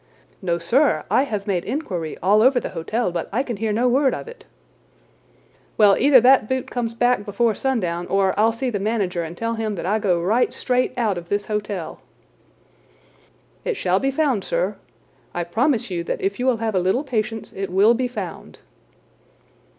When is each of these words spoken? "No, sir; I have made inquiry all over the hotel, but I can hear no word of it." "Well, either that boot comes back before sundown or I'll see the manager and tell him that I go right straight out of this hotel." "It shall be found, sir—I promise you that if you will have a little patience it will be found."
"No, 0.41 0.57
sir; 0.57 1.05
I 1.11 1.25
have 1.25 1.45
made 1.45 1.63
inquiry 1.63 2.17
all 2.23 2.41
over 2.41 2.59
the 2.59 2.69
hotel, 2.71 3.11
but 3.11 3.29
I 3.31 3.43
can 3.43 3.57
hear 3.57 3.71
no 3.71 3.87
word 3.87 4.15
of 4.15 4.27
it." 4.27 4.45
"Well, 5.77 5.95
either 5.95 6.19
that 6.19 6.49
boot 6.49 6.71
comes 6.71 6.95
back 6.95 7.23
before 7.23 7.53
sundown 7.53 8.07
or 8.07 8.33
I'll 8.35 8.51
see 8.51 8.71
the 8.71 8.79
manager 8.79 9.21
and 9.23 9.37
tell 9.37 9.53
him 9.53 9.73
that 9.73 9.85
I 9.85 9.99
go 9.99 10.19
right 10.19 10.51
straight 10.51 10.93
out 10.97 11.19
of 11.19 11.29
this 11.29 11.45
hotel." 11.45 12.01
"It 13.63 13.75
shall 13.77 13.99
be 13.99 14.09
found, 14.09 14.43
sir—I 14.43 15.43
promise 15.43 15.91
you 15.91 16.03
that 16.05 16.19
if 16.19 16.39
you 16.39 16.47
will 16.47 16.57
have 16.57 16.73
a 16.73 16.79
little 16.79 17.03
patience 17.03 17.53
it 17.53 17.69
will 17.69 17.93
be 17.93 18.07
found." 18.07 18.57